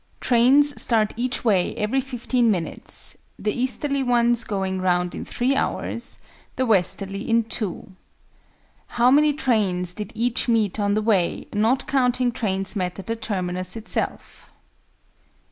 [0.19, 6.17] Trains start each way every 15 minutes, the easterly ones going round in 3 hours,
[6.55, 7.91] the westerly in 2.
[8.97, 13.15] How many trains did each meet on the way, not counting trains met at the
[13.15, 14.51] terminus itself?"